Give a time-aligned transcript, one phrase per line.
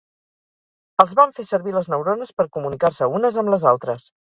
[1.03, 4.11] Els fan servir les neurones per comunicar-se unes amb les altres.